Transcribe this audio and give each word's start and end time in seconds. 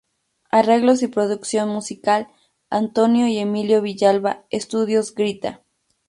Arreglos 0.49 1.03
y 1.03 1.07
producción 1.09 1.69
musical: 1.69 2.27
Antonio 2.71 3.27
y 3.27 3.37
Emilio 3.37 3.83
Villalba, 3.83 4.45
Estudios 4.49 5.13
Grita! 5.13 5.61